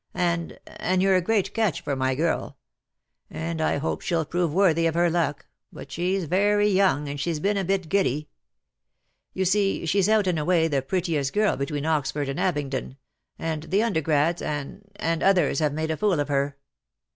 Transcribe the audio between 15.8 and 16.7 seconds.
a fool of her.